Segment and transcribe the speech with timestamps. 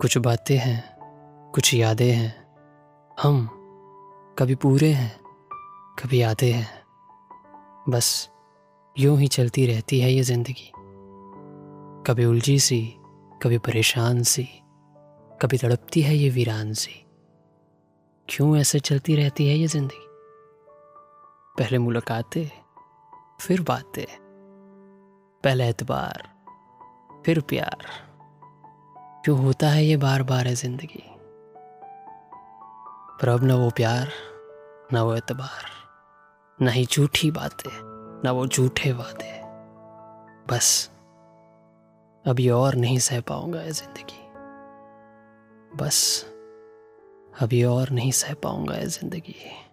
[0.00, 0.96] कुछ बातें हैं,
[1.54, 2.46] कुछ यादें हैं।
[3.22, 3.48] हम
[4.38, 5.20] कभी पूरे हैं,
[5.98, 6.82] कभी आधे हैं।
[7.88, 8.30] बस
[8.98, 10.72] यूँ ही चलती रहती है ये ज़िंदगी।
[12.06, 12.94] कभी उलझी सी,
[13.42, 14.48] कभी परेशान सी,
[15.42, 17.06] कभी तड़पती है ये वीरान सी।
[18.28, 20.06] क्यों ऐसे चलती रहती है ये ज़िंदगी?
[21.58, 22.48] पहले मुलाकातें,
[23.40, 24.06] फिर बातें,
[25.44, 26.28] पहले एतबार,
[27.26, 28.07] फिर प्यार।
[29.28, 31.02] क्यों होता है ये बार बार है ज़िंदगी।
[33.20, 34.08] पर अब ना वो प्यार,
[34.92, 35.64] ना वो एतबार,
[36.62, 37.70] ना ही झूठी बातें,
[38.24, 39.32] ना वो झूठे वादे।
[40.48, 40.90] बस
[42.24, 44.22] अभी और नहीं सह पाऊँगा ये ज़िंदगी।
[45.76, 46.24] बस
[47.40, 49.67] अभी और नहीं सह पाऊँगा ये ज़िंदगी।